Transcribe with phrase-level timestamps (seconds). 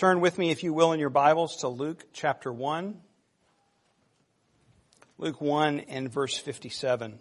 [0.00, 2.98] Turn with me, if you will, in your Bibles to Luke chapter 1.
[5.18, 7.18] Luke 1 and verse 57.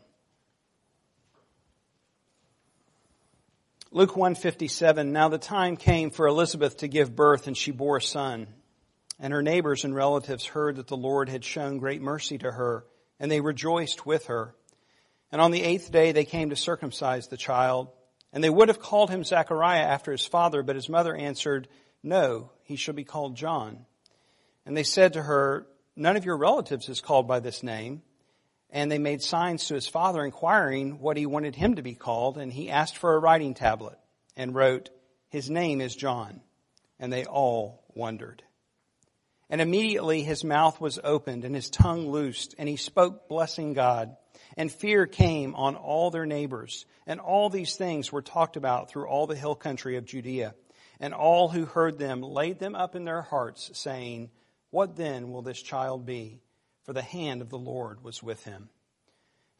[3.91, 8.01] Luke 1:57 Now the time came for Elizabeth to give birth and she bore a
[8.01, 8.47] son.
[9.19, 12.85] And her neighbors and relatives heard that the Lord had shown great mercy to her,
[13.19, 14.55] and they rejoiced with her.
[15.33, 17.89] And on the eighth day they came to circumcise the child,
[18.31, 21.67] and they would have called him Zechariah after his father, but his mother answered,
[22.03, 23.85] No, he shall be called John.
[24.65, 28.01] And they said to her, None of your relatives is called by this name.
[28.69, 32.37] And they made signs to his father inquiring what he wanted him to be called,
[32.37, 33.97] and he asked for a writing tablet
[34.35, 34.89] and wrote,
[35.29, 36.41] His name is John.
[36.99, 38.43] And they all wondered.
[39.49, 44.15] And immediately his mouth was opened and his tongue loosed, and he spoke blessing God.
[44.55, 46.85] And fear came on all their neighbors.
[47.07, 50.53] And all these things were talked about through all the hill country of Judea.
[50.99, 54.31] And all who heard them laid them up in their hearts, saying,
[54.69, 56.41] What then will this child be?
[56.83, 58.69] For the hand of the Lord was with him.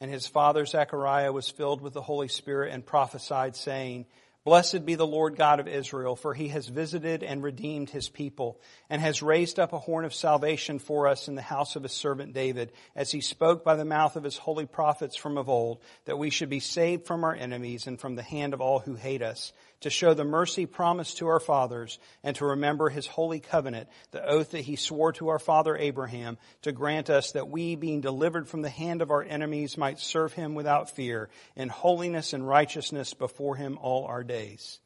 [0.02, 4.06] And his father Zechariah was filled with the Holy Spirit and prophesied, saying,
[4.46, 8.60] Blessed be the Lord God of Israel, for he has visited and redeemed his people,
[8.90, 11.92] and has raised up a horn of salvation for us in the house of his
[11.92, 15.82] servant David, as he spoke by the mouth of his holy prophets from of old,
[16.06, 18.96] that we should be saved from our enemies and from the hand of all who
[18.96, 23.40] hate us, to show the mercy promised to our fathers, and to remember his holy
[23.40, 27.76] covenant, the oath that he swore to our father Abraham, to grant us that we,
[27.76, 32.34] being delivered from the hand of our enemies, might serve him without fear, in holiness
[32.34, 34.80] and righteousness before him all our days.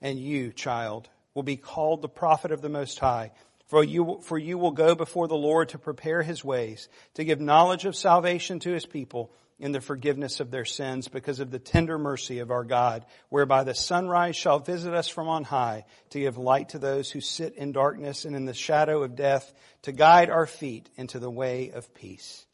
[0.00, 3.32] And you, child, will be called the prophet of the Most High,
[3.66, 7.40] for you, for you will go before the Lord to prepare his ways, to give
[7.40, 9.32] knowledge of salvation to his people,
[9.64, 13.64] in the forgiveness of their sins because of the tender mercy of our God, whereby
[13.64, 17.54] the sunrise shall visit us from on high to give light to those who sit
[17.54, 21.70] in darkness and in the shadow of death, to guide our feet into the way
[21.70, 22.44] of peace.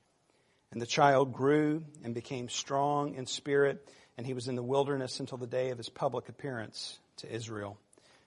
[0.70, 3.84] And the child grew and became strong in spirit,
[4.16, 7.76] and he was in the wilderness until the day of his public appearance to Israel.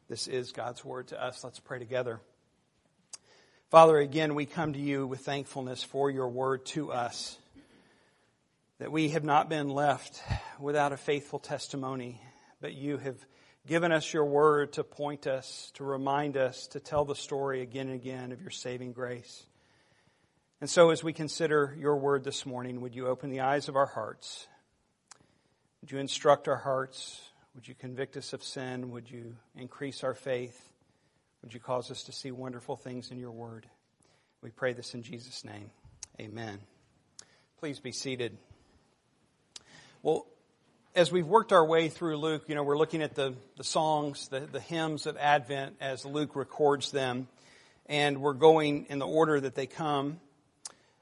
[0.10, 1.42] This is God's word to us.
[1.42, 2.20] Let's pray together.
[3.70, 7.38] Father, again, we come to you with thankfulness for your word to us
[8.84, 10.22] that we have not been left
[10.60, 12.20] without a faithful testimony,
[12.60, 13.16] but you have
[13.66, 17.88] given us your word to point us, to remind us, to tell the story again
[17.88, 19.46] and again of your saving grace.
[20.60, 23.78] And so, as we consider your word this morning, would you open the eyes of
[23.78, 24.48] our hearts?
[25.80, 27.22] Would you instruct our hearts?
[27.56, 28.92] Would you convict us of sin?
[28.92, 30.62] Would you increase our faith?
[31.42, 33.66] Would you cause us to see wonderful things in your word?
[34.42, 35.72] We pray this in Jesus' name.
[36.20, 36.60] Amen.
[37.60, 38.38] Please be seated.
[40.04, 40.28] Well,
[40.96, 44.28] as we've worked our way through Luke, you know, we're looking at the, the songs,
[44.28, 47.30] the, the hymns of Advent as Luke records them,
[47.86, 50.20] and we're going in the order that they come.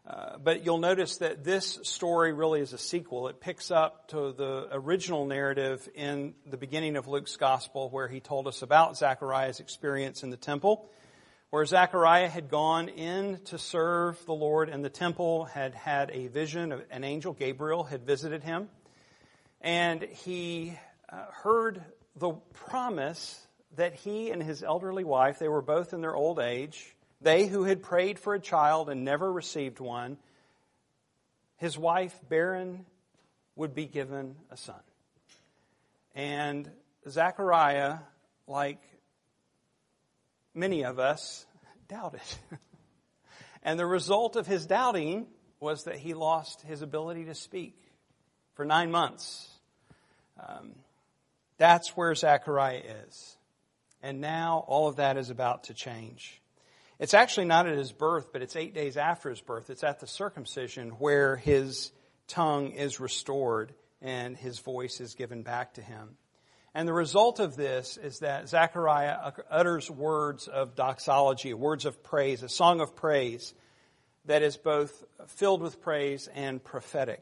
[0.08, 3.28] Uh, but you'll notice that this story really is a sequel.
[3.28, 8.20] It picks up to the original narrative in the beginning of Luke's gospel where he
[8.20, 10.88] told us about Zechariah's experience in the temple,
[11.50, 16.28] where Zechariah had gone in to serve the Lord in the temple, had had a
[16.28, 18.70] vision, an angel Gabriel had visited him
[19.62, 20.78] and he
[21.10, 21.82] uh, heard
[22.16, 23.40] the promise
[23.78, 27.64] that he and his elderly wife, they were both in their old age, they who
[27.64, 30.18] had prayed for a child and never received one,
[31.58, 32.86] his wife, barren,
[33.56, 34.82] would be given a son.
[36.16, 36.70] And
[37.08, 38.00] Zechariah,
[38.48, 38.82] like
[40.56, 41.46] many of us,
[41.88, 42.22] doubted.
[43.64, 45.28] and the result of his doubting
[45.60, 47.78] was that he lost his ability to speak
[48.56, 49.51] for nine months.
[50.40, 50.72] Um,
[51.58, 53.38] that's where Zechariah is.
[54.02, 56.42] And now all of that is about to change.
[57.00, 59.70] It's actually not at his birth, but it's eight days after his birth.
[59.70, 61.92] It's at the circumcision where his
[62.28, 66.18] tongue is restored and his voice is given back to him.
[66.74, 72.44] And the result of this is that Zechariah utters words of doxology, words of praise,
[72.44, 73.54] a song of praise
[74.26, 77.22] that is both filled with praise and prophetic.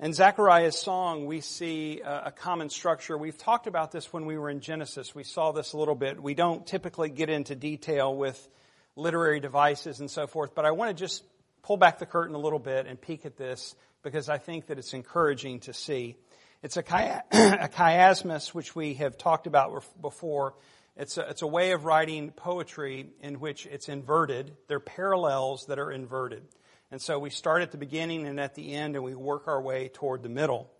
[0.00, 3.18] In Zechariah's song, we see a common structure.
[3.18, 5.12] We've talked about this when we were in Genesis.
[5.12, 6.22] We saw this a little bit.
[6.22, 8.48] We don't typically get into detail with
[8.94, 11.24] literary devices and so forth, but I want to just
[11.62, 13.74] pull back the curtain a little bit and peek at this
[14.04, 16.14] because I think that it's encouraging to see.
[16.62, 20.54] It's a, chi- a chiasmus, which we have talked about before.
[20.96, 24.56] It's a, it's a way of writing poetry in which it's inverted.
[24.68, 26.44] They're parallels that are inverted.
[26.90, 29.60] And so we start at the beginning and at the end and we work our
[29.60, 30.70] way toward the middle.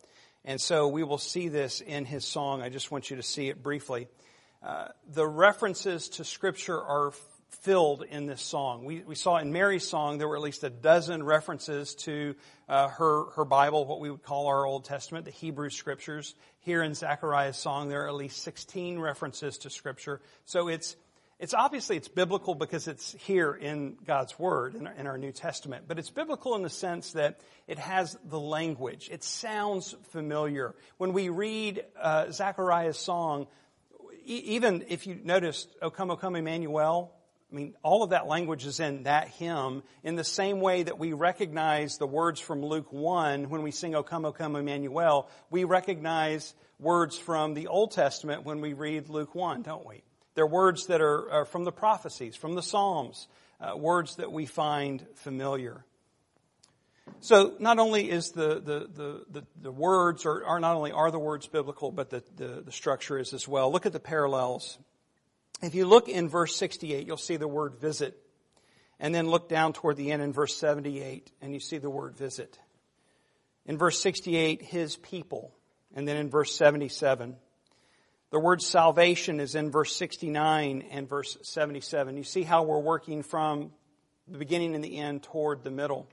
[0.44, 2.62] And so we will see this in his song.
[2.62, 4.08] I just want you to see it briefly.
[4.62, 7.12] uh, the references to Scripture are
[7.60, 8.84] filled in this song.
[8.84, 12.34] We, we saw in Mary's song there were at least a dozen references to
[12.68, 16.34] uh, her, her Bible, what we would call our Old Testament, the Hebrew Scriptures.
[16.60, 20.20] Here in Zechariah's song there are at least 16 references to Scripture.
[20.44, 20.96] So it's,
[21.38, 25.30] it's obviously it's biblical because it's here in God's Word, in our, in our New
[25.30, 25.84] Testament.
[25.86, 29.08] But it's biblical in the sense that it has the language.
[29.12, 30.74] It sounds familiar.
[30.96, 32.32] When we read uh,
[32.92, 33.46] song,
[34.24, 37.14] even if you notice, O come, O come, Emmanuel,
[37.50, 40.98] I mean, all of that language is in that hymn in the same way that
[40.98, 45.30] we recognize the words from Luke 1 when we sing, O come, O come, Emmanuel.
[45.50, 50.02] We recognize words from the Old Testament when we read Luke 1, don't we?
[50.38, 53.26] They're words that are, are from the prophecies, from the Psalms,
[53.60, 55.84] uh, words that we find familiar.
[57.18, 61.10] So not only is the, the, the, the, the words, or are not only are
[61.10, 63.72] the words biblical, but the, the, the structure is as well.
[63.72, 64.78] Look at the parallels
[65.60, 68.16] if you look in verse 68, you'll see the word visit.
[69.00, 72.16] And then look down toward the end in verse 78, and you see the word
[72.16, 72.58] visit.
[73.66, 75.52] In verse 68, his people.
[75.96, 77.36] And then in verse 77,
[78.30, 82.16] the word salvation is in verse 69 and verse 77.
[82.16, 83.72] You see how we're working from
[84.26, 86.06] the beginning and the end toward the middle.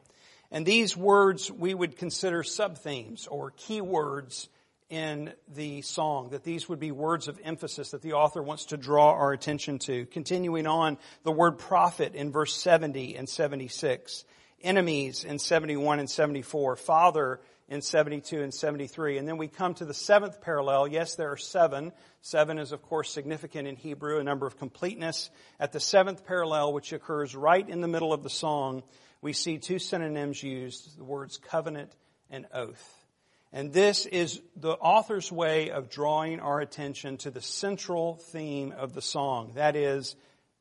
[0.52, 4.48] And these words we would consider sub-themes or key words
[4.90, 8.78] in the song, that these would be words of emphasis that the author wants to
[8.78, 10.06] draw our attention to.
[10.06, 14.24] Continuing on, the word prophet in verse 70 and 76,
[14.62, 19.18] enemies in 71 and 74, father in 72 and 73.
[19.18, 20.88] And then we come to the seventh parallel.
[20.88, 21.92] Yes, there are seven.
[22.22, 25.30] Seven is, of course, significant in Hebrew, a number of completeness.
[25.60, 28.84] At the seventh parallel, which occurs right in the middle of the song,
[29.22, 31.92] we see two synonyms used, the words covenant
[32.30, 33.06] and oath.
[33.52, 38.94] And this is the author's way of drawing our attention to the central theme of
[38.94, 39.54] the song.
[39.56, 40.16] That is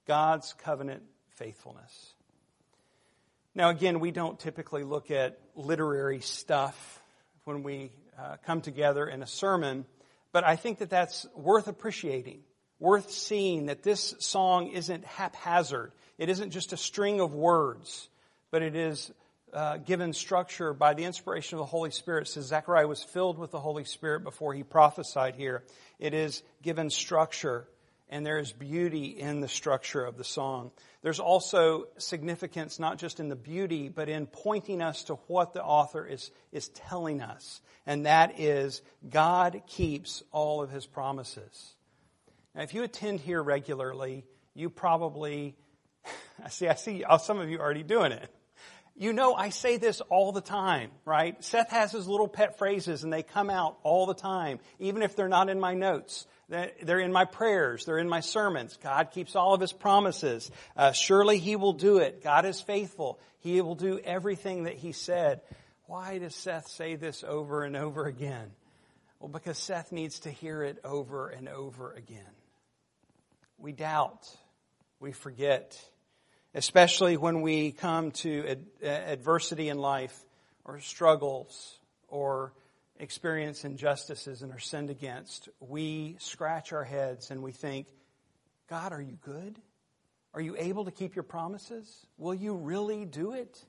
[0.07, 2.14] God's covenant faithfulness.
[3.57, 7.01] Now again, we don't typically look at literary stuff
[7.45, 9.85] when we uh, come together in a sermon,
[10.33, 12.41] but I think that that's worth appreciating,
[12.81, 15.93] worth seeing that this song isn't haphazard.
[16.19, 18.09] It isn't just a string of words,
[18.51, 19.13] but it is
[19.53, 22.23] uh, given structure by the inspiration of the Holy Spirit.
[22.23, 25.63] It says Zechariah was filled with the Holy Spirit before he prophesied here.
[26.01, 27.69] It is given structure
[28.15, 30.71] and there is beauty in the structure of the song.
[31.03, 35.65] There's also significance not just in the beauty, but in pointing us to what the
[35.65, 37.61] author is, is telling us.
[37.87, 41.75] And that is God keeps all of his promises.
[42.55, 44.25] Now, if you attend here regularly,
[44.55, 45.57] you probably,
[46.45, 48.33] I see, I see uh, some of you already doing it.
[48.95, 51.43] You know, I say this all the time, right?
[51.43, 55.17] Seth has his little pet phrases and they come out all the time, even if
[55.17, 56.29] they're not in my notes.
[56.49, 57.85] They're in my prayers.
[57.85, 58.77] They're in my sermons.
[58.83, 60.51] God keeps all of His promises.
[60.77, 62.23] Uh, surely He will do it.
[62.23, 63.19] God is faithful.
[63.41, 65.41] He will do everything that He said.
[65.87, 68.51] Why does Seth say this over and over again?
[69.21, 72.21] Well, because Seth needs to hear it over and over again.
[73.59, 74.29] We doubt.
[75.01, 75.79] We forget
[76.55, 80.17] especially when we come to ad- adversity in life
[80.65, 82.53] or struggles or
[82.99, 87.87] experience injustices and are sinned against, we scratch our heads and we think,
[88.69, 89.59] God, are you good?
[90.33, 92.07] Are you able to keep your promises?
[92.19, 93.65] Will you really do it?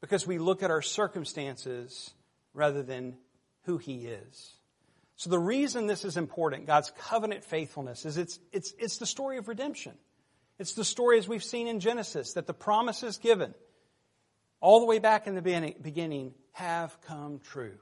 [0.00, 2.12] Because we look at our circumstances
[2.54, 3.16] rather than
[3.62, 4.54] who He is.
[5.16, 9.36] So the reason this is important, God's covenant faithfulness, is it's, it's, it's the story
[9.36, 9.92] of redemption.
[10.58, 13.54] It's the story as we've seen in Genesis that the promises given
[14.60, 17.78] all the way back in the beginning have come true.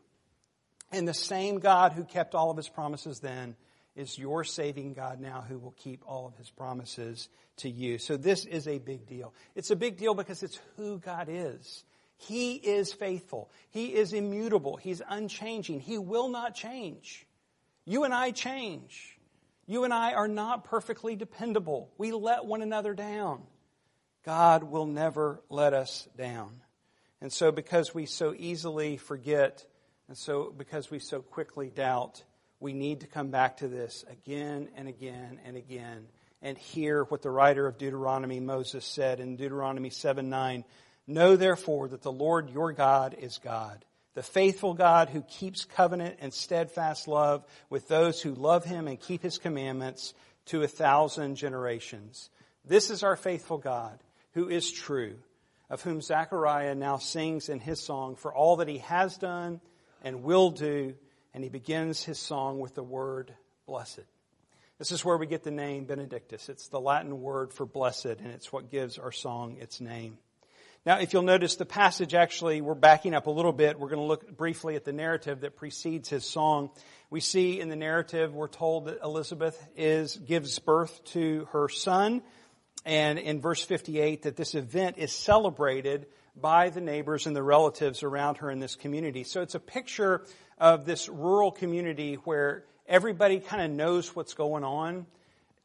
[0.90, 3.56] And the same God who kept all of his promises then
[3.94, 7.28] is your saving God now who will keep all of his promises
[7.58, 7.98] to you.
[7.98, 9.34] So this is a big deal.
[9.54, 11.84] It's a big deal because it's who God is.
[12.16, 13.50] He is faithful.
[13.70, 14.76] He is immutable.
[14.76, 15.80] He's unchanging.
[15.80, 17.26] He will not change.
[17.84, 19.18] You and I change.
[19.66, 21.90] You and I are not perfectly dependable.
[21.98, 23.42] We let one another down.
[24.24, 26.60] God will never let us down.
[27.20, 29.64] And so because we so easily forget
[30.08, 32.22] and so because we so quickly doubt,
[32.60, 36.06] we need to come back to this again and again and again
[36.42, 40.64] and hear what the writer of Deuteronomy, Moses, said in Deuteronomy 7 9.
[41.06, 43.84] Know therefore that the Lord your God is God
[44.18, 48.98] the faithful God who keeps covenant and steadfast love with those who love him and
[48.98, 50.12] keep his commandments
[50.46, 52.28] to a thousand generations.
[52.64, 53.96] This is our faithful God
[54.32, 55.14] who is true,
[55.70, 59.60] of whom Zechariah now sings in his song for all that he has done
[60.02, 60.94] and will do,
[61.34, 63.34] and he begins his song with the word
[63.66, 64.04] blessed.
[64.78, 66.48] This is where we get the name Benedictus.
[66.48, 70.18] It's the Latin word for blessed, and it's what gives our song its name.
[70.86, 73.78] Now, if you'll notice the passage actually, we're backing up a little bit.
[73.78, 76.70] We're going to look briefly at the narrative that precedes his song.
[77.10, 82.22] We see in the narrative, we're told that Elizabeth is, gives birth to her son.
[82.86, 86.06] And in verse 58, that this event is celebrated
[86.40, 89.24] by the neighbors and the relatives around her in this community.
[89.24, 90.24] So it's a picture
[90.58, 95.06] of this rural community where everybody kind of knows what's going on,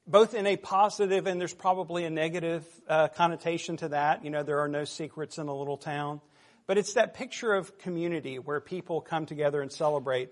[0.06, 4.24] both in a positive and there's probably a negative uh, connotation to that.
[4.24, 6.22] You know, there are no secrets in a little town.
[6.66, 10.30] But it's that picture of community where people come together and celebrate.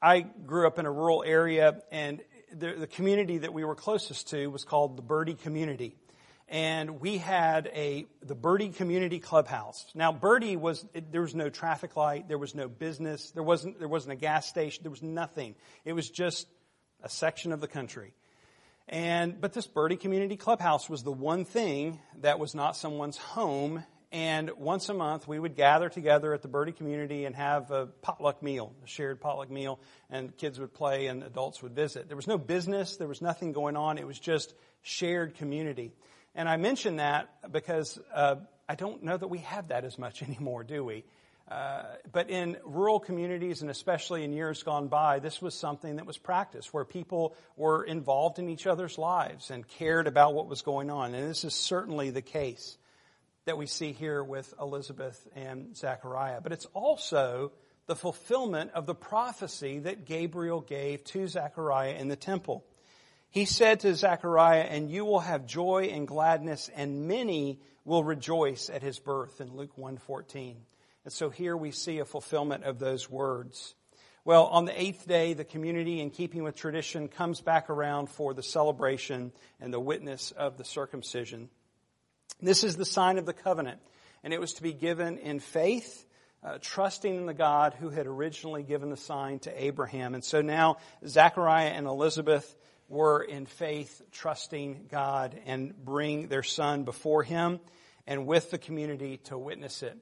[0.00, 2.20] I grew up in a rural area and
[2.52, 5.96] the, the community that we were closest to was called the Birdie Community
[6.52, 9.86] and we had a the Birdie Community Clubhouse.
[9.94, 13.88] Now Birdie was there was no traffic light, there was no business, there wasn't there
[13.88, 15.56] wasn't a gas station, there was nothing.
[15.86, 16.46] It was just
[17.02, 18.12] a section of the country.
[18.86, 23.84] And but this Birdie Community Clubhouse was the one thing that was not someone's home.
[24.14, 27.86] And once a month, we would gather together at the Birdie community and have a
[27.86, 29.80] potluck meal, a shared potluck meal,
[30.10, 32.08] and kids would play and adults would visit.
[32.08, 33.96] There was no business, there was nothing going on.
[33.96, 35.94] It was just shared community.
[36.34, 38.36] And I mention that because uh,
[38.68, 41.04] I don't know that we have that as much anymore, do we?
[41.50, 46.06] Uh, but in rural communities and especially in years gone by, this was something that
[46.06, 50.62] was practiced where people were involved in each other's lives and cared about what was
[50.62, 51.14] going on.
[51.14, 52.78] And this is certainly the case
[53.44, 56.40] that we see here with Elizabeth and Zechariah.
[56.40, 57.52] But it's also
[57.86, 62.64] the fulfillment of the prophecy that Gabriel gave to Zechariah in the temple.
[63.32, 68.68] He said to Zechariah, and you will have joy and gladness, and many will rejoice
[68.68, 70.56] at his birth in Luke 1.14.
[71.04, 73.74] And so here we see a fulfillment of those words.
[74.26, 78.34] Well, on the eighth day, the community, in keeping with tradition, comes back around for
[78.34, 81.48] the celebration and the witness of the circumcision.
[82.42, 83.80] This is the sign of the covenant,
[84.22, 86.04] and it was to be given in faith,
[86.44, 90.14] uh, trusting in the God who had originally given the sign to Abraham.
[90.14, 92.54] And so now Zechariah and Elizabeth
[92.92, 97.58] were in faith trusting God and bring their son before him
[98.06, 99.96] and with the community to witness it.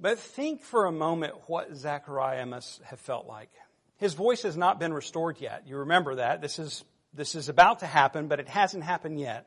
[0.00, 3.50] But think for a moment what Zechariah must have felt like.
[3.98, 5.64] His voice has not been restored yet.
[5.66, 6.40] You remember that.
[6.40, 9.46] This is, this is about to happen, but it hasn't happened yet.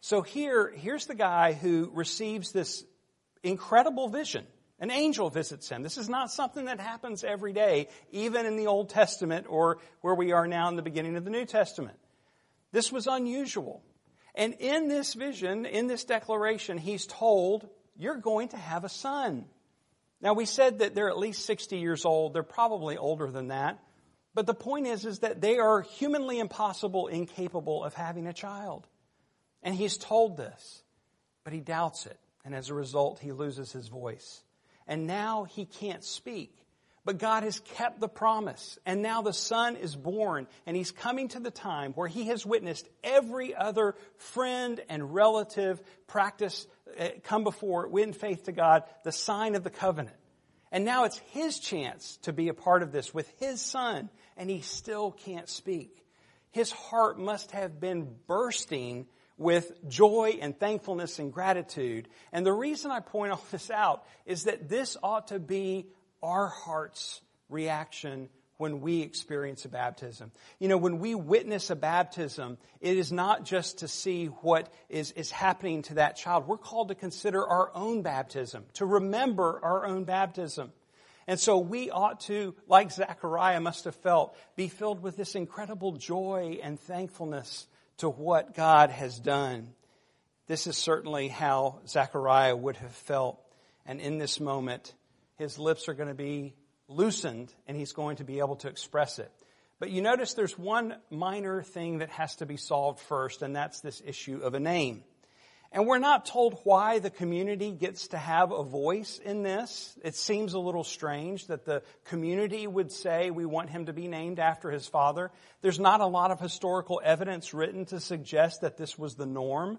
[0.00, 2.84] So here, here's the guy who receives this
[3.42, 4.46] incredible vision
[4.82, 5.84] an angel visits him.
[5.84, 10.16] This is not something that happens every day, even in the Old Testament or where
[10.16, 11.96] we are now in the beginning of the New Testament.
[12.72, 13.84] This was unusual.
[14.34, 19.44] And in this vision, in this declaration, he's told, You're going to have a son.
[20.20, 22.34] Now, we said that they're at least 60 years old.
[22.34, 23.78] They're probably older than that.
[24.34, 28.88] But the point is, is that they are humanly impossible, incapable of having a child.
[29.62, 30.82] And he's told this,
[31.44, 32.18] but he doubts it.
[32.44, 34.42] And as a result, he loses his voice
[34.92, 36.54] and now he can't speak.
[37.02, 41.28] But God has kept the promise, and now the son is born, and he's coming
[41.28, 46.66] to the time where he has witnessed every other friend and relative practice
[47.00, 50.14] uh, come before, win faith to God, the sign of the covenant.
[50.70, 54.50] And now it's his chance to be a part of this with his son, and
[54.50, 56.04] he still can't speak.
[56.50, 62.08] His heart must have been bursting with joy and thankfulness and gratitude.
[62.32, 65.86] And the reason I point all this out is that this ought to be
[66.22, 68.28] our heart's reaction
[68.62, 70.30] when we experience a baptism.
[70.60, 75.10] You know, when we witness a baptism, it is not just to see what is,
[75.12, 76.46] is happening to that child.
[76.46, 80.72] We're called to consider our own baptism, to remember our own baptism.
[81.26, 85.92] And so we ought to, like Zechariah must have felt, be filled with this incredible
[85.92, 87.66] joy and thankfulness
[87.98, 89.68] to what God has done.
[90.46, 93.40] This is certainly how Zechariah would have felt.
[93.86, 94.94] And in this moment,
[95.36, 96.54] his lips are going to be
[96.88, 99.30] loosened and he's going to be able to express it.
[99.78, 103.80] But you notice there's one minor thing that has to be solved first, and that's
[103.80, 105.02] this issue of a name.
[105.74, 109.96] And we're not told why the community gets to have a voice in this.
[110.04, 114.06] It seems a little strange that the community would say we want him to be
[114.06, 115.30] named after his father.
[115.62, 119.78] There's not a lot of historical evidence written to suggest that this was the norm.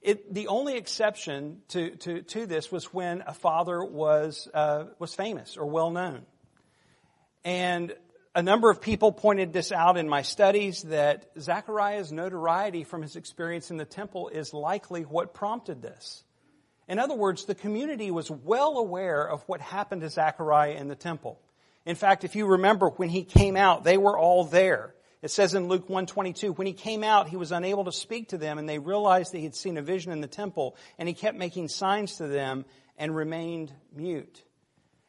[0.00, 5.14] It, the only exception to, to, to, this was when a father was, uh, was
[5.14, 6.24] famous or well known.
[7.44, 7.94] And
[8.34, 13.16] a number of people pointed this out in my studies that Zechariah's notoriety from his
[13.16, 16.22] experience in the temple is likely what prompted this.
[16.88, 20.96] In other words, the community was well aware of what happened to Zechariah in the
[20.96, 21.40] temple.
[21.84, 24.94] In fact, if you remember when he came out, they were all there.
[25.20, 28.38] It says in Luke 122, when he came out, he was unable to speak to
[28.38, 31.14] them and they realized that he had seen a vision in the temple and he
[31.14, 32.64] kept making signs to them
[32.96, 34.42] and remained mute.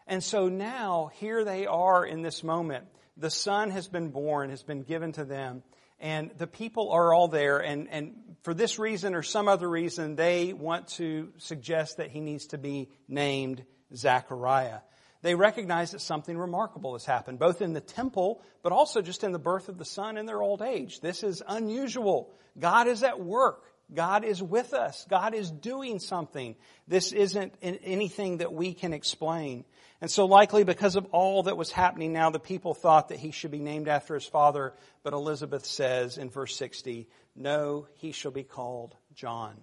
[0.07, 2.85] And so now here they are in this moment.
[3.19, 5.63] The son has been born, has been given to them
[5.99, 10.15] and the people are all there and, and for this reason or some other reason,
[10.15, 14.79] they want to suggest that he needs to be named Zechariah
[15.21, 19.31] they recognize that something remarkable has happened, both in the temple, but also just in
[19.31, 21.01] the birth of the son in their old age.
[21.01, 22.33] This is unusual.
[22.57, 23.65] God is at work.
[23.93, 25.05] God is with us.
[25.09, 26.55] God is doing something.
[26.87, 29.65] This isn't anything that we can explain.
[30.01, 33.31] And so likely because of all that was happening now, the people thought that he
[33.31, 38.31] should be named after his father, but Elizabeth says in verse 60, no, he shall
[38.31, 39.55] be called John.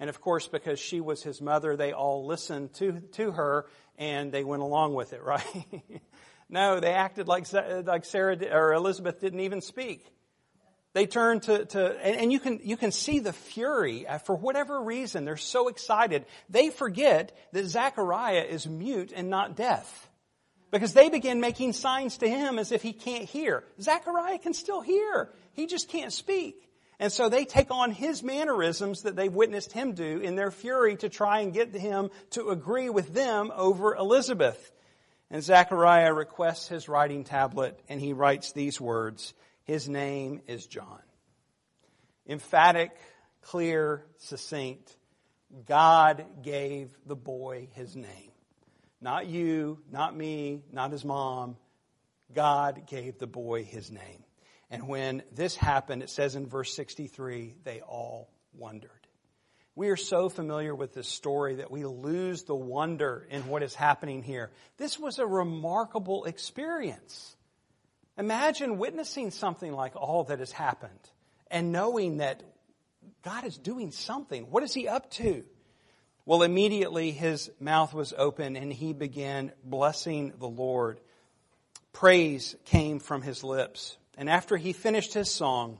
[0.00, 3.66] And of course, because she was his mother, they all listened to, to her
[3.98, 5.82] and they went along with it, right?
[6.48, 10.06] no, they acted like, like Sarah or Elizabeth didn't even speak.
[10.98, 14.34] They turn to, to and, and you can, you can see the fury uh, for
[14.34, 15.24] whatever reason.
[15.24, 16.26] They're so excited.
[16.50, 20.08] They forget that Zechariah is mute and not deaf.
[20.72, 23.62] Because they begin making signs to him as if he can't hear.
[23.80, 25.30] Zechariah can still hear.
[25.52, 26.68] He just can't speak.
[26.98, 30.96] And so they take on his mannerisms that they've witnessed him do in their fury
[30.96, 34.72] to try and get him to agree with them over Elizabeth.
[35.30, 39.32] And Zechariah requests his writing tablet and he writes these words.
[39.68, 41.02] His name is John.
[42.26, 42.90] Emphatic,
[43.42, 44.96] clear, succinct.
[45.66, 48.32] God gave the boy his name.
[49.02, 51.58] Not you, not me, not his mom.
[52.32, 54.24] God gave the boy his name.
[54.70, 58.90] And when this happened, it says in verse 63, they all wondered.
[59.74, 63.74] We are so familiar with this story that we lose the wonder in what is
[63.74, 64.50] happening here.
[64.78, 67.36] This was a remarkable experience.
[68.18, 70.98] Imagine witnessing something like all that has happened
[71.50, 72.42] and knowing that
[73.22, 74.50] God is doing something.
[74.50, 75.44] What is he up to?
[76.26, 81.00] Well, immediately his mouth was open and he began blessing the Lord.
[81.92, 83.96] Praise came from his lips.
[84.18, 85.78] And after he finished his song,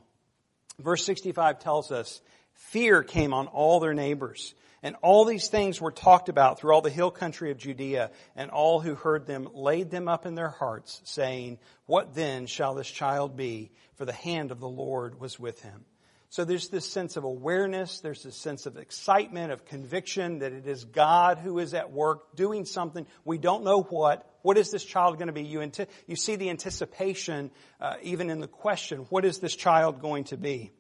[0.79, 2.21] verse 65 tells us,
[2.55, 4.55] fear came on all their neighbors.
[4.83, 8.51] And all these things were talked about through all the hill country of Judea, and
[8.51, 12.89] all who heard them laid them up in their hearts, saying, What then shall this
[12.89, 13.73] child be?
[13.97, 15.85] For the hand of the Lord was with him.
[16.31, 20.67] So there's this sense of awareness, there's this sense of excitement, of conviction that it
[20.67, 23.07] is God who is at work doing something.
[23.25, 24.31] We don't know what.
[24.43, 25.45] What is this child going to be?
[25.45, 25.69] You,
[26.07, 30.37] you see the anticipation uh, even in the question, what is this child going to
[30.37, 30.71] be?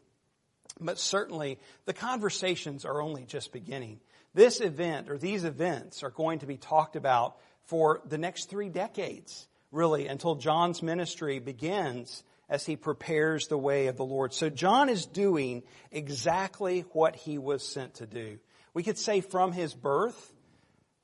[0.80, 4.00] But certainly the conversations are only just beginning.
[4.34, 8.68] This event or these events are going to be talked about for the next three
[8.68, 14.32] decades, really, until John's ministry begins as he prepares the way of the Lord.
[14.32, 18.38] So John is doing exactly what he was sent to do.
[18.72, 20.32] We could say from his birth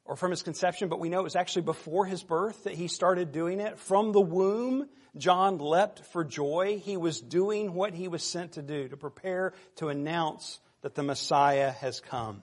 [0.05, 2.89] or from his conception, but we know it was actually before his birth that he
[2.89, 3.79] started doing it.
[3.79, 6.81] From the womb, John leapt for joy.
[6.83, 11.03] He was doing what he was sent to do, to prepare to announce that the
[11.03, 12.43] Messiah has come.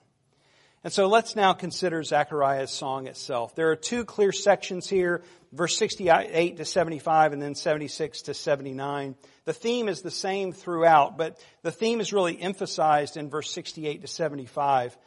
[0.84, 3.54] And so let's now consider Zechariah's song itself.
[3.54, 5.22] There are two clear sections here,
[5.52, 9.14] verse 68 to 75 and then 76 to 79.
[9.44, 14.02] The theme is the same throughout, but the theme is really emphasized in verse 68
[14.02, 14.98] to 75,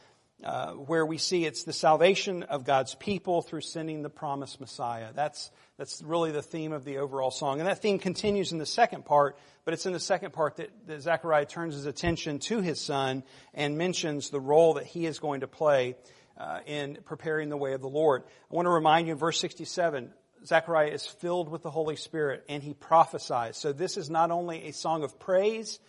[0.46, 5.08] uh, where we see it's the salvation of God's people through sending the promised Messiah.
[5.14, 7.60] That's that's really the theme of the overall song.
[7.60, 10.70] And that theme continues in the second part, but it's in the second part that,
[10.88, 15.20] that Zechariah turns his attention to his son and mentions the role that he is
[15.20, 15.96] going to play
[16.38, 18.24] uh, in preparing the way of the Lord.
[18.52, 20.14] I want to remind you in verse 67,
[20.46, 23.58] Zechariah is filled with the Holy Spirit and he prophesies.
[23.58, 25.80] So this is not only a song of praise,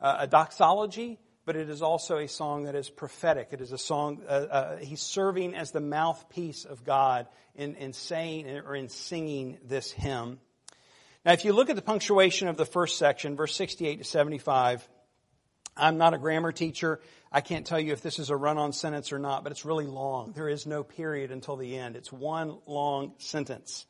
[0.00, 3.48] uh, a doxology, but it is also a song that is prophetic.
[3.52, 7.92] It is a song, uh, uh, he's serving as the mouthpiece of God in, in
[7.92, 10.38] saying or in singing this hymn.
[11.24, 14.86] Now, if you look at the punctuation of the first section, verse 68 to 75,
[15.76, 17.00] I'm not a grammar teacher.
[17.32, 19.64] I can't tell you if this is a run on sentence or not, but it's
[19.64, 20.32] really long.
[20.32, 21.96] There is no period until the end.
[21.96, 23.86] It's one long sentence.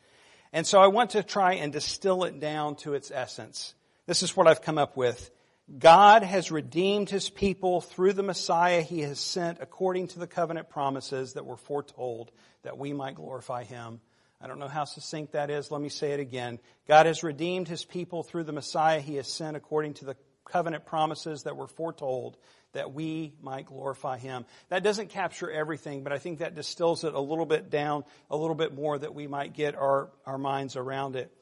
[0.52, 3.74] And so I want to try and distill it down to its essence.
[4.06, 5.30] This is what I've come up with.
[5.78, 10.68] God has redeemed his people through the Messiah he has sent according to the covenant
[10.68, 12.30] promises that were foretold
[12.64, 14.00] that we might glorify him.
[14.42, 15.70] I don't know how succinct that is.
[15.70, 16.58] Let me say it again.
[16.86, 20.84] God has redeemed his people through the Messiah he has sent according to the covenant
[20.84, 22.36] promises that were foretold
[22.74, 24.44] that we might glorify him.
[24.68, 28.36] That doesn't capture everything, but I think that distills it a little bit down, a
[28.36, 31.32] little bit more that we might get our, our minds around it.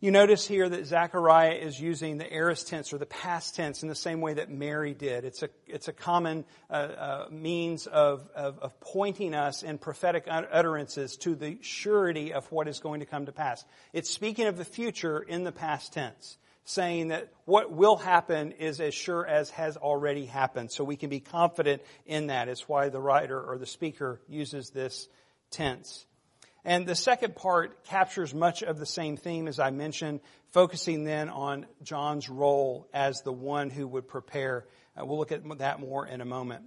[0.00, 3.88] You notice here that Zechariah is using the aorist tense or the past tense in
[3.88, 5.24] the same way that Mary did.
[5.24, 10.24] It's a, it's a common uh, uh, means of, of, of, pointing us in prophetic
[10.28, 13.64] utterances to the surety of what is going to come to pass.
[13.92, 18.80] It's speaking of the future in the past tense, saying that what will happen is
[18.80, 20.72] as sure as has already happened.
[20.72, 22.48] So we can be confident in that.
[22.48, 25.08] It's why the writer or the speaker uses this
[25.50, 26.04] tense.
[26.64, 31.28] And the second part captures much of the same theme as I mentioned, focusing then
[31.28, 34.66] on John's role as the one who would prepare.
[34.98, 36.64] Uh, we'll look at that more in a moment.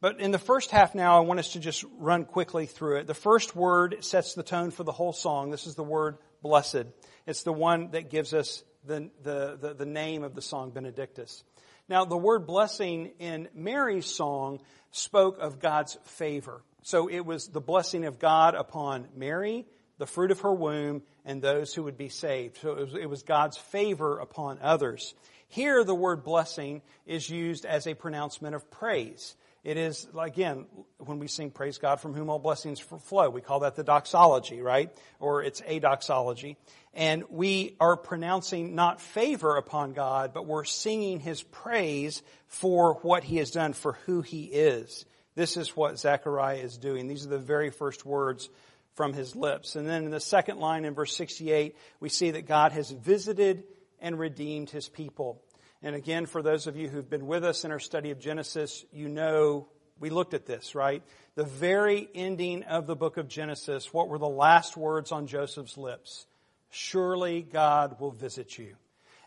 [0.00, 3.06] But in the first half now, I want us to just run quickly through it.
[3.06, 5.50] The first word sets the tone for the whole song.
[5.50, 6.86] This is the word blessed.
[7.26, 11.44] It's the one that gives us the, the, the, the name of the song, Benedictus.
[11.88, 16.62] Now, the word blessing in Mary's song spoke of God's favor.
[16.82, 19.66] So it was the blessing of God upon Mary,
[19.98, 22.58] the fruit of her womb, and those who would be saved.
[22.58, 25.14] So it was, it was, God's favor upon others.
[25.48, 29.36] Here, the word blessing is used as a pronouncement of praise.
[29.62, 30.66] It is, again,
[30.98, 34.60] when we sing praise God from whom all blessings flow, we call that the doxology,
[34.60, 34.90] right?
[35.20, 36.56] Or it's a doxology.
[36.94, 43.22] And we are pronouncing not favor upon God, but we're singing His praise for what
[43.22, 45.04] He has done, for who He is.
[45.34, 47.06] This is what Zechariah is doing.
[47.06, 48.48] These are the very first words
[48.94, 49.76] from his lips.
[49.76, 53.64] And then in the second line in verse 68, we see that God has visited
[54.00, 55.42] and redeemed his people.
[55.82, 58.84] And again, for those of you who've been with us in our study of Genesis,
[58.92, 59.68] you know
[59.98, 61.02] we looked at this, right?
[61.36, 65.78] The very ending of the book of Genesis, what were the last words on Joseph's
[65.78, 66.26] lips?
[66.70, 68.74] Surely God will visit you.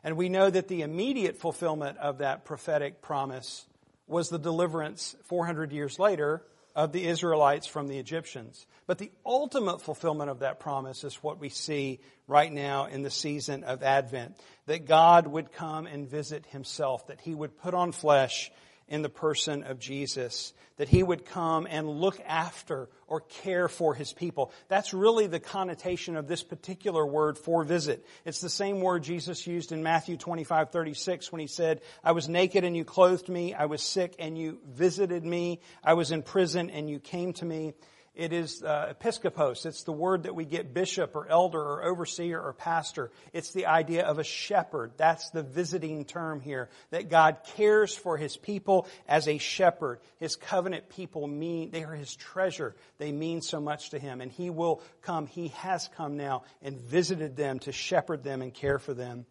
[0.03, 3.65] And we know that the immediate fulfillment of that prophetic promise
[4.07, 6.43] was the deliverance 400 years later
[6.75, 8.67] of the Israelites from the Egyptians.
[8.85, 13.09] But the ultimate fulfillment of that promise is what we see right now in the
[13.09, 14.35] season of Advent.
[14.67, 18.51] That God would come and visit himself, that he would put on flesh
[18.87, 23.93] in the person of Jesus, that he would come and look after or care for
[23.93, 24.51] his people.
[24.67, 28.05] That's really the connotation of this particular word for visit.
[28.25, 32.29] It's the same word Jesus used in Matthew 25, 36 when he said, I was
[32.29, 33.53] naked and you clothed me.
[33.53, 35.61] I was sick and you visited me.
[35.83, 37.73] I was in prison and you came to me.
[38.15, 39.65] It is uh, episkopos.
[39.65, 43.11] It's the word that we get bishop or elder or overseer or pastor.
[43.33, 44.93] It's the idea of a shepherd.
[44.95, 46.69] That's the visiting term here.
[46.91, 49.99] That God cares for his people as a shepherd.
[50.17, 52.73] His covenant people mean, they are his treasure.
[52.99, 54.21] They mean so much to him.
[54.21, 58.53] And he will come, he has come now and visited them to shepherd them and
[58.53, 59.25] care for them.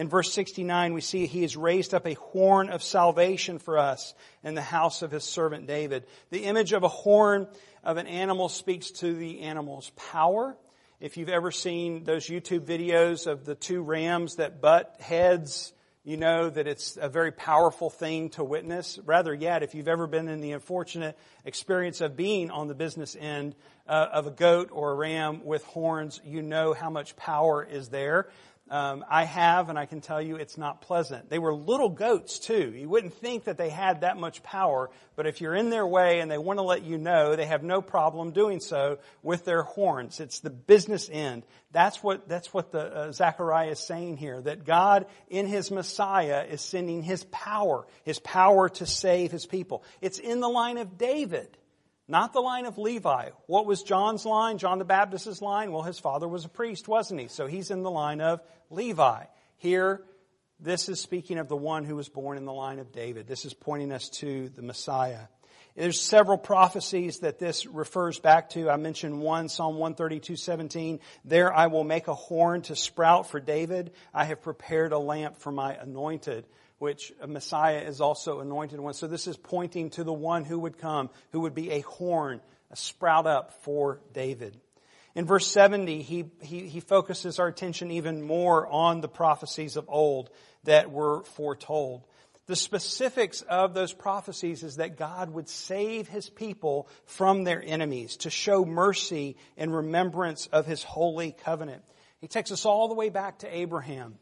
[0.00, 4.14] In verse 69, we see he has raised up a horn of salvation for us
[4.42, 6.06] in the house of his servant David.
[6.30, 7.46] The image of a horn
[7.84, 10.56] of an animal speaks to the animal's power.
[11.00, 16.16] If you've ever seen those YouTube videos of the two rams that butt heads, you
[16.16, 18.98] know that it's a very powerful thing to witness.
[19.04, 23.18] Rather yet, if you've ever been in the unfortunate experience of being on the business
[23.20, 23.54] end
[23.86, 27.90] uh, of a goat or a ram with horns, you know how much power is
[27.90, 28.30] there.
[28.70, 31.28] Um, I have, and I can tell you it's not pleasant.
[31.28, 32.72] They were little goats too.
[32.72, 36.20] You wouldn't think that they had that much power, but if you're in their way
[36.20, 39.64] and they want to let you know, they have no problem doing so with their
[39.64, 40.20] horns.
[40.20, 41.42] It's the business end.
[41.72, 44.40] That's what that's what the uh, Zechariah is saying here.
[44.40, 49.82] That God in His Messiah is sending His power, His power to save His people.
[50.00, 51.56] It's in the line of David.
[52.10, 53.30] Not the line of Levi.
[53.46, 54.58] What was John's line?
[54.58, 55.70] John the Baptist's line?
[55.70, 57.28] Well, his father was a priest, wasn't he?
[57.28, 59.26] So he's in the line of Levi.
[59.58, 60.02] Here,
[60.58, 63.28] this is speaking of the one who was born in the line of David.
[63.28, 65.20] This is pointing us to the Messiah.
[65.76, 68.68] There's several prophecies that this refers back to.
[68.68, 70.98] I mentioned one, Psalm 132, 17.
[71.24, 73.92] There I will make a horn to sprout for David.
[74.12, 76.44] I have prepared a lamp for my anointed
[76.80, 78.94] which Messiah is also anointed one.
[78.94, 82.40] So this is pointing to the one who would come, who would be a horn,
[82.70, 84.58] a sprout up for David.
[85.14, 89.84] In verse 70, he, he, he focuses our attention even more on the prophecies of
[89.88, 90.30] old
[90.64, 92.06] that were foretold.
[92.46, 98.16] The specifics of those prophecies is that God would save his people from their enemies,
[98.18, 101.82] to show mercy in remembrance of his holy covenant.
[102.22, 104.18] He takes us all the way back to Abraham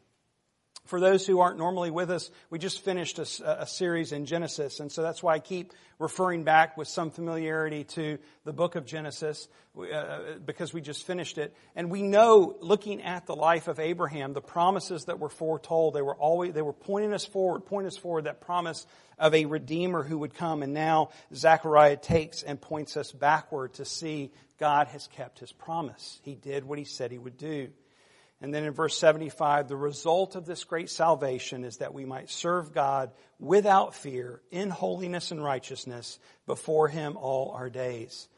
[0.89, 4.79] for those who aren't normally with us, we just finished a, a, series in Genesis,
[4.79, 8.87] and so that's why I keep referring back with some familiarity to the book of
[8.87, 9.47] Genesis,
[9.77, 11.55] uh, because we just finished it.
[11.75, 16.01] And we know, looking at the life of Abraham, the promises that were foretold, they
[16.01, 18.87] were always, they were pointing us forward, pointing us forward that promise
[19.19, 20.63] of a Redeemer who would come.
[20.63, 26.19] And now Zechariah takes and points us backward to see God has kept his promise.
[26.23, 27.69] He did what he said he would do.
[28.41, 32.29] And then in verse 75, the result of this great salvation is that we might
[32.29, 38.29] serve God without fear, in holiness and righteousness, before Him all our days.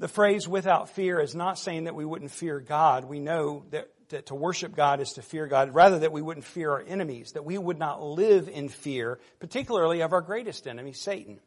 [0.00, 3.04] The phrase without fear is not saying that we wouldn't fear God.
[3.04, 6.46] We know that, that to worship God is to fear God, rather that we wouldn't
[6.46, 10.92] fear our enemies, that we would not live in fear, particularly of our greatest enemy,
[10.92, 11.38] Satan.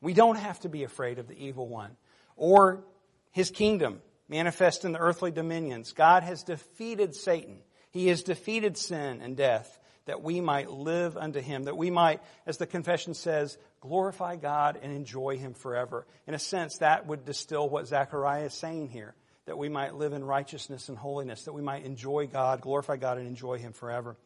[0.00, 1.96] We don't have to be afraid of the evil one
[2.36, 2.82] or
[3.30, 4.00] his kingdom
[4.32, 5.92] manifest in the earthly dominions.
[5.92, 7.58] God has defeated Satan.
[7.90, 12.20] He has defeated sin and death that we might live unto him, that we might,
[12.46, 16.06] as the confession says, glorify God and enjoy him forever.
[16.26, 19.14] In a sense, that would distill what Zechariah is saying here,
[19.46, 23.18] that we might live in righteousness and holiness, that we might enjoy God, glorify God,
[23.18, 24.16] and enjoy him forever.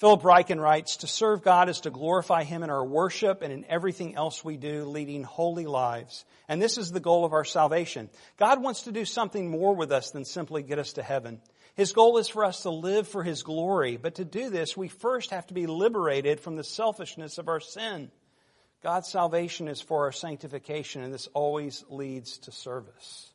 [0.00, 3.66] Philip Ryken writes, To serve God is to glorify Him in our worship and in
[3.68, 6.24] everything else we do, leading holy lives.
[6.48, 8.08] And this is the goal of our salvation.
[8.38, 11.42] God wants to do something more with us than simply get us to heaven.
[11.74, 14.88] His goal is for us to live for His glory, but to do this, we
[14.88, 18.10] first have to be liberated from the selfishness of our sin.
[18.82, 23.30] God's salvation is for our sanctification, and this always leads to service.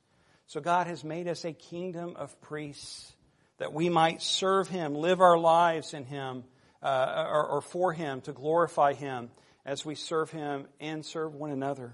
[0.48, 3.14] So God has made us a kingdom of priests
[3.60, 6.44] that we might serve Him, live our lives in Him,
[6.86, 9.30] uh, or, or for Him, to glorify Him
[9.66, 11.94] as we serve Him and serve one another.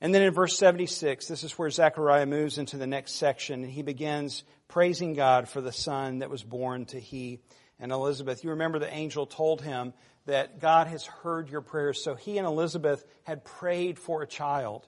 [0.00, 3.72] And then in verse 76, this is where Zechariah moves into the next section, and
[3.72, 7.40] he begins praising God for the son that was born to he
[7.80, 8.44] and Elizabeth.
[8.44, 9.92] You remember the angel told him
[10.26, 12.04] that God has heard your prayers.
[12.04, 14.86] So he and Elizabeth had prayed for a child,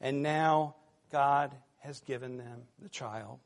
[0.00, 0.76] and now
[1.10, 3.40] God has given them the child.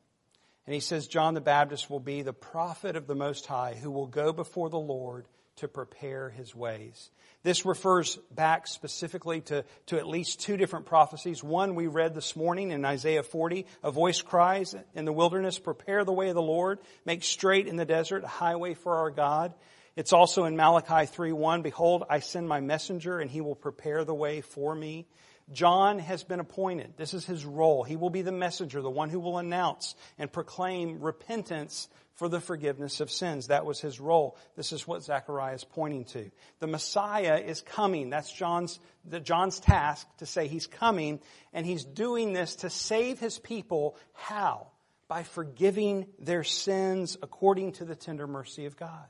[0.69, 3.91] And he says John the Baptist will be the prophet of the Most High who
[3.91, 5.25] will go before the Lord
[5.57, 7.11] to prepare his ways.
[7.43, 11.43] This refers back specifically to, to at least two different prophecies.
[11.43, 13.65] One we read this morning in Isaiah 40.
[13.83, 17.77] A voice cries in the wilderness, prepare the way of the Lord, make straight in
[17.77, 19.55] the desert a highway for our God.
[19.97, 24.15] It's also in Malachi 3:1, behold, I send my messenger and he will prepare the
[24.15, 25.07] way for me.
[25.53, 26.95] John has been appointed.
[26.97, 27.83] This is his role.
[27.83, 32.41] He will be the messenger, the one who will announce and proclaim repentance for the
[32.41, 33.47] forgiveness of sins.
[33.47, 34.37] That was his role.
[34.57, 36.31] This is what Zechariah is pointing to.
[36.59, 38.11] The Messiah is coming.
[38.11, 41.21] That's John's, the, John's task to say he's coming,
[41.53, 43.97] and he's doing this to save his people.
[44.15, 44.67] How?
[45.07, 49.07] By forgiving their sins according to the tender mercy of God.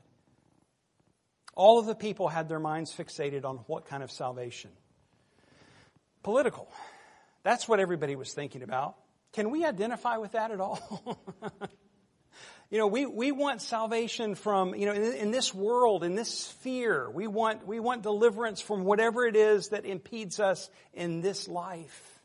[1.55, 4.71] All of the people had their minds fixated on what kind of salvation?
[6.23, 6.69] Political.
[7.43, 8.95] That's what everybody was thinking about.
[9.33, 11.19] Can we identify with that at all?
[12.69, 16.29] you know, we, we want salvation from, you know, in, in, this world, in this
[16.29, 17.09] sphere.
[17.09, 22.19] We want, we want deliverance from whatever it is that impedes us in this life.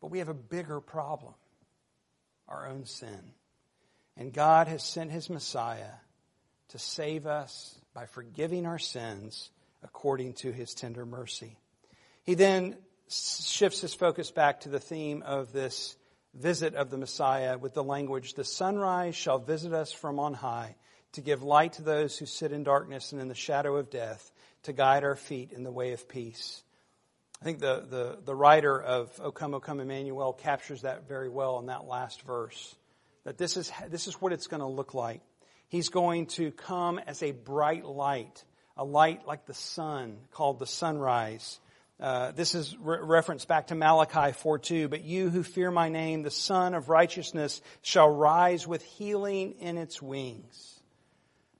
[0.00, 1.34] But we have a bigger problem
[2.48, 3.32] our own sin.
[4.16, 5.92] And God has sent His Messiah
[6.68, 9.50] to save us by forgiving our sins
[9.82, 11.56] according to His tender mercy.
[12.26, 12.76] He then
[13.08, 15.96] shifts his focus back to the theme of this
[16.34, 20.74] visit of the Messiah with the language, The sunrise shall visit us from on high
[21.12, 24.30] to give light to those who sit in darkness and in the shadow of death,
[24.64, 26.62] to guide our feet in the way of peace.
[27.40, 31.28] I think the, the, the writer of O Come, O Come Emmanuel captures that very
[31.28, 32.74] well in that last verse.
[33.24, 35.20] That this is, this is what it's going to look like.
[35.68, 38.44] He's going to come as a bright light,
[38.76, 41.60] a light like the sun called the sunrise
[41.98, 44.88] uh, this is re- reference back to Malachi 4:2.
[44.88, 49.78] But you who fear my name, the Sun of Righteousness, shall rise with healing in
[49.78, 50.80] its wings.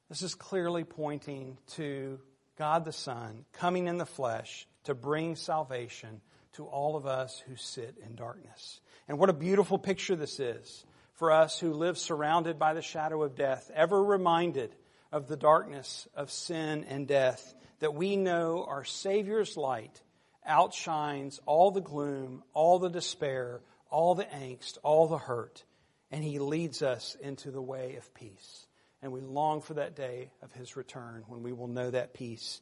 [0.08, 2.20] This is clearly pointing to
[2.56, 6.20] God the Son coming in the flesh to bring salvation
[6.52, 8.80] to all of us who sit in darkness.
[9.08, 13.22] And what a beautiful picture this is for us who live surrounded by the shadow
[13.22, 14.74] of death, ever reminded
[15.10, 20.02] of the darkness of sin and death, that we know our Savior's light
[20.46, 25.64] outshines all the gloom, all the despair, all the angst, all the hurt,
[26.10, 28.66] and He leads us into the way of peace.
[29.02, 32.60] And we long for that day of His return when we will know that peace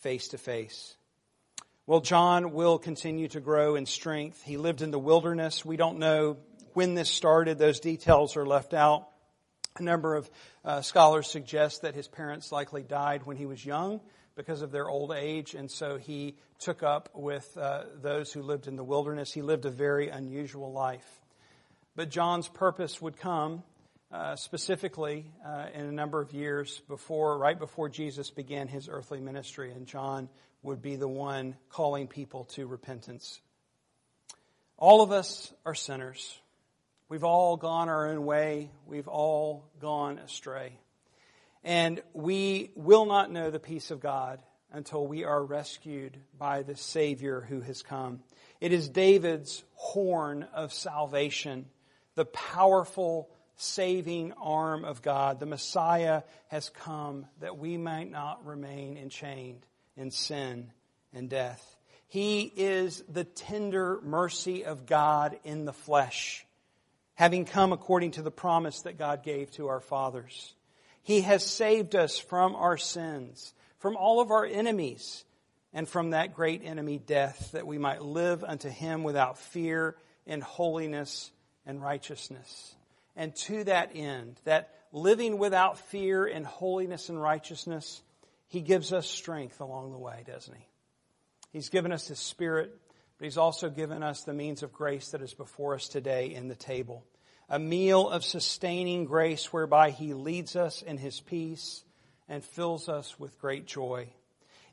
[0.00, 0.96] face to face.
[1.86, 4.42] Well, John will continue to grow in strength.
[4.42, 5.64] He lived in the wilderness.
[5.64, 6.38] We don't know
[6.72, 7.58] when this started.
[7.58, 9.08] Those details are left out.
[9.78, 10.30] A number of
[10.64, 14.00] uh, scholars suggest that his parents likely died when he was young
[14.36, 18.66] because of their old age, and so he took up with uh, those who lived
[18.66, 19.32] in the wilderness.
[19.32, 21.06] He lived a very unusual life.
[21.96, 23.62] But John's purpose would come
[24.10, 29.20] uh, specifically uh, in a number of years before, right before Jesus began his earthly
[29.20, 30.28] ministry, and John
[30.62, 33.40] would be the one calling people to repentance.
[34.76, 36.38] All of us are sinners.
[37.08, 38.70] We've all gone our own way.
[38.86, 40.78] We've all gone astray.
[41.64, 46.76] And we will not know the peace of God until we are rescued by the
[46.76, 48.20] Savior who has come.
[48.60, 51.66] It is David's horn of salvation,
[52.16, 55.40] the powerful saving arm of God.
[55.40, 59.64] The Messiah has come that we might not remain enchained
[59.96, 60.70] in sin
[61.12, 61.76] and death.
[62.08, 66.44] He is the tender mercy of God in the flesh,
[67.14, 70.54] having come according to the promise that God gave to our fathers.
[71.04, 75.24] He has saved us from our sins, from all of our enemies,
[75.74, 80.40] and from that great enemy, death, that we might live unto Him without fear in
[80.40, 81.30] holiness
[81.66, 82.74] and righteousness.
[83.16, 88.00] And to that end, that living without fear in holiness and righteousness,
[88.48, 90.66] He gives us strength along the way, doesn't He?
[91.52, 92.74] He's given us His Spirit,
[93.18, 96.48] but He's also given us the means of grace that is before us today in
[96.48, 97.04] the table.
[97.48, 101.84] A meal of sustaining grace whereby He leads us in His peace
[102.28, 104.08] and fills us with great joy.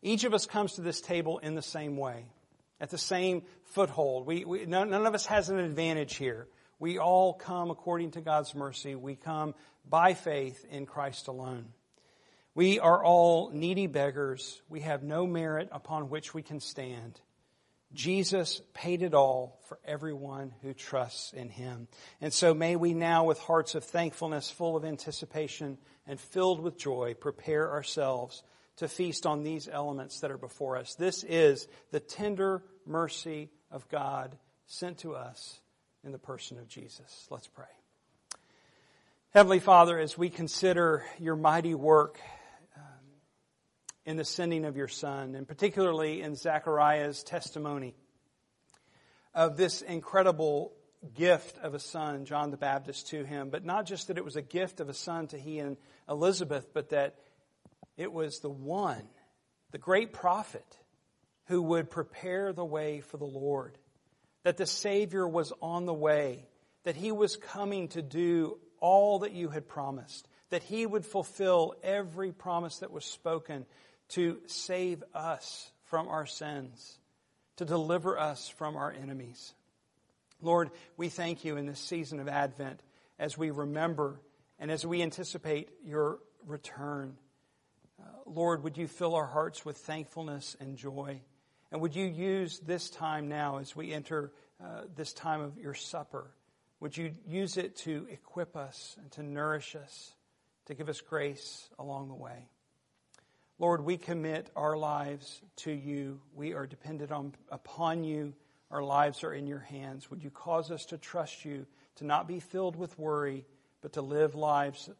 [0.01, 2.25] Each of us comes to this table in the same way,
[2.79, 4.25] at the same foothold.
[4.25, 6.47] We, we, none, none of us has an advantage here.
[6.79, 8.95] We all come according to God's mercy.
[8.95, 9.53] We come
[9.87, 11.67] by faith in Christ alone.
[12.55, 14.61] We are all needy beggars.
[14.67, 17.19] We have no merit upon which we can stand.
[17.93, 21.87] Jesus paid it all for everyone who trusts in him.
[22.21, 25.77] And so may we now, with hearts of thankfulness, full of anticipation,
[26.07, 28.43] and filled with joy, prepare ourselves
[28.77, 30.95] to feast on these elements that are before us.
[30.95, 35.59] This is the tender mercy of God sent to us
[36.03, 37.27] in the person of Jesus.
[37.29, 37.65] Let's pray.
[39.31, 42.19] Heavenly Father, as we consider your mighty work
[44.05, 47.95] in the sending of your son, and particularly in Zechariah's testimony
[49.33, 50.73] of this incredible
[51.13, 53.49] gift of a son, John the Baptist, to him.
[53.49, 55.77] But not just that it was a gift of a son to he and
[56.09, 57.15] Elizabeth, but that
[57.97, 59.07] it was the one,
[59.71, 60.65] the great prophet,
[61.45, 63.77] who would prepare the way for the Lord.
[64.43, 66.47] That the Savior was on the way,
[66.83, 71.75] that he was coming to do all that you had promised, that he would fulfill
[71.83, 73.65] every promise that was spoken
[74.11, 76.97] to save us from our sins,
[77.57, 79.53] to deliver us from our enemies.
[80.41, 82.81] Lord, we thank you in this season of Advent
[83.19, 84.19] as we remember
[84.59, 87.17] and as we anticipate your return.
[87.99, 91.21] Uh, Lord, would you fill our hearts with thankfulness and joy?
[91.71, 94.31] And would you use this time now as we enter
[94.63, 96.31] uh, this time of your supper?
[96.79, 100.13] Would you use it to equip us and to nourish us,
[100.65, 102.49] to give us grace along the way?
[103.61, 106.19] Lord, we commit our lives to you.
[106.33, 108.33] We are dependent on, upon you.
[108.71, 110.09] Our lives are in your hands.
[110.09, 113.45] Would you cause us to trust you, to not be filled with worry,
[113.83, 114.95] but to live lives of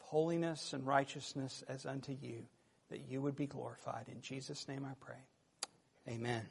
[0.00, 2.46] holiness and righteousness as unto you,
[2.88, 4.06] that you would be glorified.
[4.10, 5.20] In Jesus' name I pray.
[6.08, 6.46] Amen.